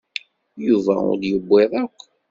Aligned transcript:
Yuba 0.65 0.93
ur 1.09 1.15
d-yewwiḍ 1.21 1.71
akk. 1.83 1.99